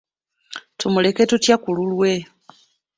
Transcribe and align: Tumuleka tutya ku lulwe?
Tumuleka 0.79 1.21
tutya 1.29 1.55
ku 1.63 1.69
lulwe? 1.77 2.11